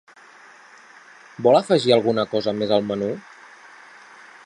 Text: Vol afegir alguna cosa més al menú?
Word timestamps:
Vol 1.47 1.59
afegir 1.59 1.95
alguna 1.99 2.25
cosa 2.35 2.57
més 2.63 2.77
al 2.79 2.91
menú? 2.91 3.15